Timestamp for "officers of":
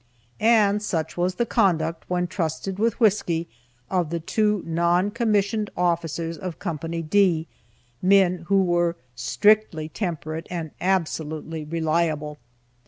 5.77-6.57